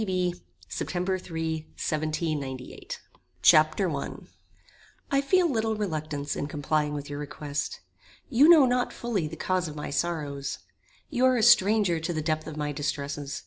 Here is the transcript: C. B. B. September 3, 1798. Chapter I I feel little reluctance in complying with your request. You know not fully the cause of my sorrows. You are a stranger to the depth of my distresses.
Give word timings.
C. 0.01 0.05
B. 0.05 0.33
B. 0.33 0.41
September 0.67 1.19
3, 1.19 1.57
1798. 1.77 2.99
Chapter 3.43 3.87
I 3.95 4.13
I 5.11 5.21
feel 5.21 5.47
little 5.47 5.75
reluctance 5.75 6.35
in 6.35 6.47
complying 6.47 6.93
with 6.95 7.07
your 7.07 7.19
request. 7.19 7.81
You 8.27 8.49
know 8.49 8.65
not 8.65 8.91
fully 8.91 9.27
the 9.27 9.35
cause 9.35 9.67
of 9.67 9.75
my 9.75 9.91
sorrows. 9.91 10.57
You 11.11 11.25
are 11.25 11.37
a 11.37 11.43
stranger 11.43 11.99
to 11.99 12.13
the 12.13 12.21
depth 12.23 12.47
of 12.47 12.57
my 12.57 12.71
distresses. 12.71 13.39